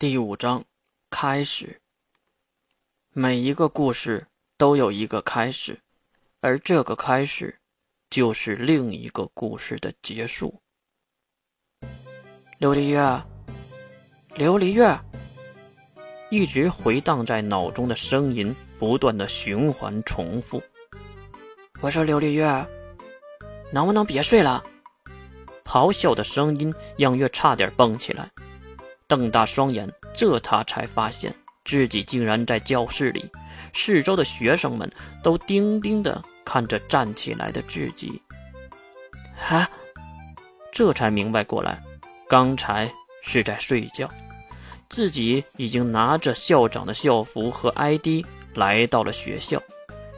[0.00, 0.64] 第五章，
[1.10, 1.78] 开始。
[3.12, 4.26] 每一个故事
[4.56, 5.78] 都有一个开始，
[6.40, 7.54] 而这个开始，
[8.08, 10.58] 就是另一个故事的结束。
[12.60, 12.98] 琉璃月，
[14.36, 14.98] 琉璃月，
[16.30, 20.62] 一直回荡在脑中的声音不断的循环重复。
[21.82, 22.66] 我说琉璃月，
[23.70, 24.64] 能不能别睡了？
[25.62, 28.30] 咆哮的声音让月差点蹦起来。
[29.10, 31.34] 瞪大双眼，这他才发现
[31.64, 33.28] 自己竟然在教室里，
[33.74, 34.88] 四周的学生们
[35.20, 38.22] 都盯盯地看着站起来的自己。
[39.48, 39.68] 啊！
[40.70, 41.82] 这才明白过来，
[42.28, 42.88] 刚才
[43.20, 44.08] 是在睡觉，
[44.88, 48.24] 自己已经拿着校长的校服和 ID
[48.54, 49.60] 来到了学校。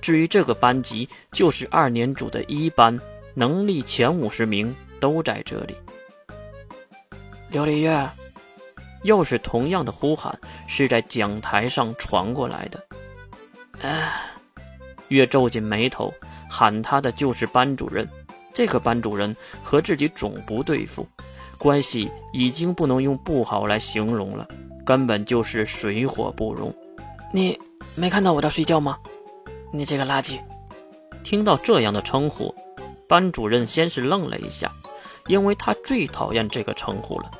[0.00, 2.98] 至于这个班级，就是二年组的一班，
[3.34, 5.76] 能力前五十名都在这里。
[7.52, 8.08] 琉璃月。
[9.02, 12.84] 又是同样的呼喊，是在讲台上传过来的。
[13.80, 14.12] 哎，
[15.08, 16.12] 月皱紧眉头，
[16.50, 18.08] 喊他的就是班主任。
[18.52, 21.06] 这个班主任和自己总不对付，
[21.58, 24.48] 关系已经不能用不好来形容了，
[24.84, 26.74] 根本就是水火不容。
[27.32, 27.56] 你
[27.94, 28.98] 没看到我在睡觉吗？
[29.72, 30.40] 你这个垃圾！
[31.22, 32.52] 听到这样的称呼，
[33.06, 34.72] 班主任先是愣了一下，
[35.28, 37.30] 因为他最讨厌这个称呼了。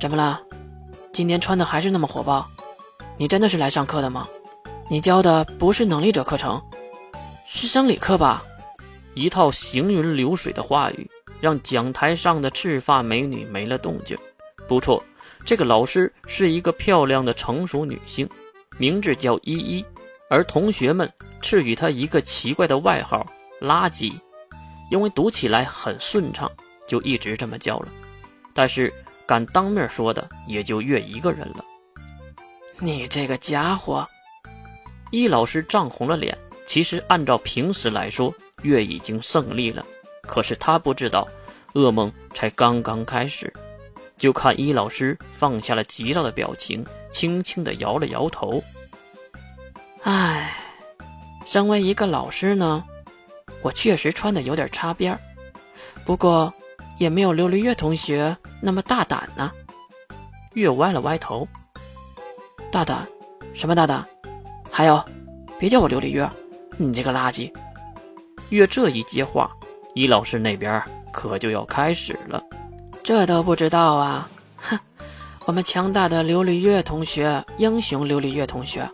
[0.00, 0.40] 怎么了？
[1.12, 2.48] 今天穿的还是那么火爆？
[3.18, 4.26] 你真的是来上课的吗？
[4.88, 6.58] 你教的不是能力者课程，
[7.46, 8.42] 是生理课吧？
[9.12, 11.06] 一套行云流水的话语，
[11.38, 14.16] 让讲台上的赤发美女没了动静。
[14.66, 15.04] 不错，
[15.44, 18.26] 这个老师是一个漂亮的成熟女性，
[18.78, 19.84] 名字叫依依，
[20.30, 23.26] 而同学们赐予她一个奇怪的外号
[23.60, 24.14] “垃圾”，
[24.90, 26.50] 因为读起来很顺畅，
[26.86, 27.88] 就一直这么叫了。
[28.54, 28.90] 但是。
[29.30, 31.64] 敢当面说的也就月一个人了。
[32.80, 34.04] 你这个家伙！
[35.12, 36.36] 易老师涨红了脸。
[36.66, 39.86] 其实按照平时来说，月已经胜利了。
[40.22, 41.28] 可是他不知道，
[41.74, 43.54] 噩梦才刚刚开始。
[44.18, 48.60] 就看易老师放下了急躁的表情，轻轻的摇了摇头。
[50.02, 50.56] 唉，
[51.46, 52.82] 身为一个老师呢，
[53.62, 55.16] 我确实穿的有点擦边
[56.04, 56.52] 不过。
[56.98, 59.50] 也没有琉璃月同学那么大胆呢。
[60.54, 61.46] 月歪了歪头，
[62.72, 63.06] 大胆？
[63.54, 64.04] 什么大胆？
[64.70, 65.04] 还有，
[65.58, 66.28] 别叫我琉璃月，
[66.76, 67.52] 你这个垃圾！
[68.48, 69.50] 月这一接话，
[69.94, 70.82] 伊老师那边
[71.12, 72.42] 可就要开始了。
[73.02, 74.28] 这都不知道啊？
[74.56, 74.78] 哼，
[75.46, 78.88] 我们强大的琉璃月同学，英雄琉璃月同学，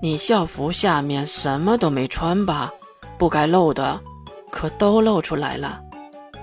[0.00, 2.72] 你校服下面什么都没穿吧？
[3.16, 4.00] 不该露的，
[4.50, 5.82] 可都露出来了。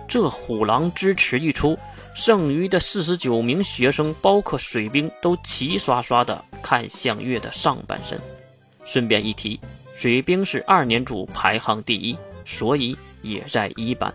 [0.08, 1.78] 这虎狼之词一出，
[2.16, 8.18] 剩余的四十九名学生，包括水兵，都齐刷刷地看向月的上半身。
[8.86, 9.60] 顺便一提，
[9.94, 14.12] 水兵是二年组排行第一，所以也在一班。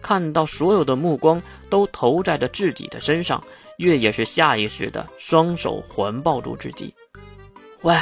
[0.00, 3.42] 看到所有的目光都投在了自己的身上，
[3.78, 6.94] 月也是下意识的双手环抱住自己。
[7.82, 7.96] 喂，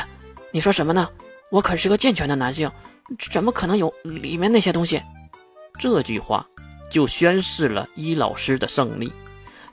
[0.50, 1.08] 你说什么呢？
[1.50, 2.70] 我可是个健全的男性，
[3.32, 5.00] 怎么可能有里面那些东西？
[5.78, 6.46] 这句话。
[6.90, 9.12] 就宣示了伊老师的胜利。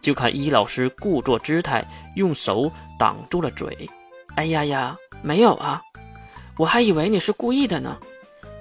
[0.02, 1.86] 就看伊老师故作姿态，
[2.16, 3.90] 用手挡住了嘴。
[4.36, 5.82] 哎呀呀，没有啊，
[6.58, 7.98] 我还以为你是故意的呢。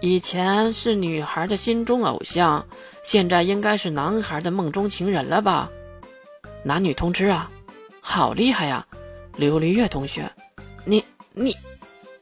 [0.01, 2.67] 以前是女孩的心中偶像，
[3.05, 5.71] 现在应该是男孩的梦中情人了吧？
[6.63, 7.51] 男女通吃啊，
[8.01, 8.87] 好厉害呀！
[9.39, 10.31] 琉璃月同学，
[10.85, 11.55] 你你，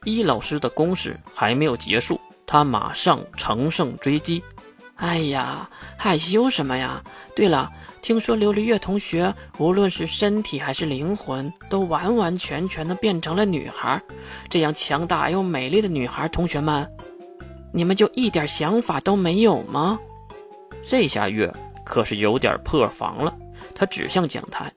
[0.05, 4.41] 伊老师的攻势还没有结束，他马上乘胜追击。
[4.99, 7.01] 哎呀，害羞什么呀？
[7.33, 7.69] 对了，
[8.01, 14.01] 听说琉璃月同学无论是身体还是灵魂，都完完全全的变成了女孩。
[14.49, 16.85] 这样强大又美丽的女孩，同学们，
[17.73, 19.97] 你们就一点想法都没有吗？
[20.83, 21.53] 这下月
[21.85, 23.33] 可是有点破防了。
[23.73, 24.69] 他指向讲台：“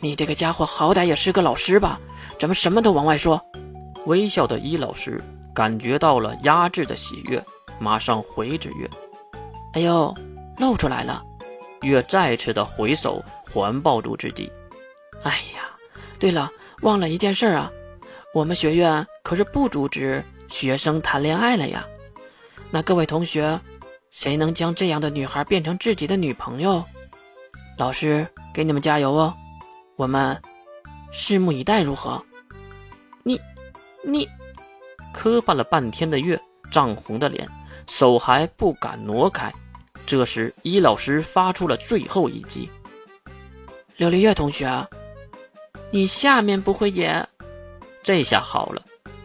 [0.00, 2.00] 你这个家伙，好歹也是个老师吧？
[2.40, 3.40] 怎么什么都往外说？”
[4.06, 5.22] 微笑的伊老师
[5.54, 7.40] 感觉到了压制的喜悦，
[7.78, 8.90] 马上回指月。
[9.74, 10.14] 哎呦，
[10.56, 11.20] 露出来了！
[11.82, 13.20] 月再次的回首
[13.52, 14.50] 环抱住自己。
[15.24, 15.76] 哎呀，
[16.18, 16.48] 对了，
[16.82, 17.70] 忘了一件事啊，
[18.32, 21.84] 我们学院可是不组织学生谈恋爱了呀。
[22.70, 23.58] 那各位同学，
[24.12, 26.82] 谁能将这样的女孩变成自己的女朋友？
[27.76, 29.34] 老师给你们加油哦！
[29.96, 30.40] 我们
[31.12, 32.24] 拭目以待，如何？
[33.24, 33.40] 你，
[34.04, 34.28] 你，
[35.12, 37.48] 磕绊了半天的月，涨红的脸，
[37.88, 39.52] 手还不敢挪开。
[40.06, 42.68] 这时，伊老师发出了最后一击
[43.96, 44.86] ：“刘璃月同学，
[45.90, 47.26] 你下面不会也？
[48.02, 48.82] 这下好了，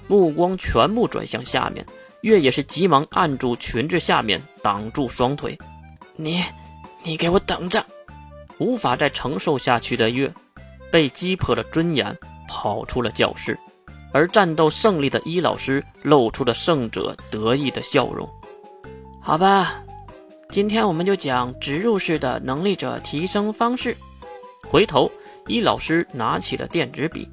[0.08, 1.86] 目光全部转向下面。
[2.22, 5.58] 月也是急忙按住裙子下面，挡住双腿。
[6.16, 6.44] 你，
[7.04, 7.86] 你给我等着！
[8.58, 10.30] 无法再承受下去的月，
[10.92, 12.18] 被击破了尊严，
[12.48, 13.58] 跑出了教室。
[14.12, 18.28] 而战斗胜利的伊老师露出了胜者得意的笑容。
[19.22, 19.82] 好吧，
[20.52, 23.96] 今天我们就讲植入式的能力者提升方式。
[24.68, 25.10] 回头，
[25.46, 27.30] 伊老师拿起了电子笔。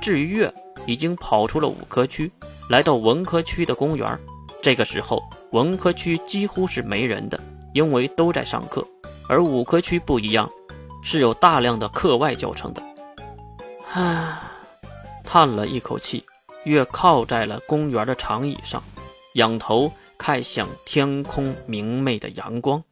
[0.00, 0.52] 至于月，
[0.86, 2.30] 已经跑出了五科区。
[2.70, 4.18] 来到文科区的公园，
[4.62, 7.38] 这个时候文科区几乎是没人的，
[7.74, 8.82] 因为都在上课。
[9.28, 10.48] 而武科区不一样，
[11.02, 12.82] 是有大量的课外教程的。
[13.92, 14.38] 唉，
[15.22, 16.24] 叹了一口气，
[16.64, 18.82] 月靠在了公园的长椅上，
[19.34, 22.82] 仰头看向天空明媚的阳光。